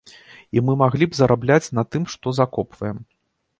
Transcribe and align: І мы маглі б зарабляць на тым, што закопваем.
І 0.55 0.63
мы 0.69 0.75
маглі 0.83 1.05
б 1.11 1.19
зарабляць 1.19 1.73
на 1.81 1.87
тым, 1.97 2.09
што 2.17 2.35
закопваем. 2.41 2.97